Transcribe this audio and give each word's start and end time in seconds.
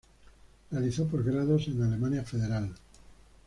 Realizó 0.71 1.05
posgrados 1.07 1.67
en 1.67 1.83
Alemania 1.83 2.23
Federal. 2.23 2.73